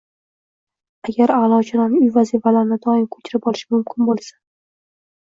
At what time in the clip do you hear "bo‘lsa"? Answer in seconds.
4.09-4.33